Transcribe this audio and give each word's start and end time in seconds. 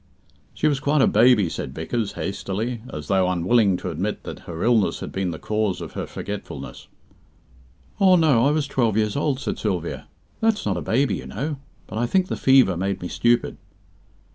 "She 0.55 0.67
was 0.67 0.79
quite 0.79 1.03
a 1.03 1.05
baby," 1.05 1.47
said 1.47 1.75
Vickers, 1.75 2.13
hastily, 2.13 2.81
as 2.91 3.07
though 3.07 3.27
unwilling 3.29 3.77
to 3.77 3.91
admit 3.91 4.23
that 4.23 4.39
her 4.49 4.63
illness 4.63 4.99
had 4.99 5.11
been 5.11 5.29
the 5.29 5.37
cause 5.37 5.79
of 5.79 5.91
her 5.91 6.07
forgetfulness. 6.07 6.87
"Oh, 7.99 8.15
no; 8.15 8.47
I 8.47 8.49
was 8.49 8.65
twelve 8.65 8.97
years 8.97 9.15
old," 9.15 9.39
said 9.39 9.59
Sylvia; 9.59 10.07
"that's 10.39 10.65
not 10.65 10.75
a 10.75 10.81
baby, 10.81 11.17
you 11.17 11.27
know. 11.27 11.57
But 11.85 11.99
I 11.99 12.07
think 12.07 12.29
the 12.29 12.35
fever 12.35 12.75
made 12.75 12.99
me 12.99 13.09
stupid." 13.09 13.57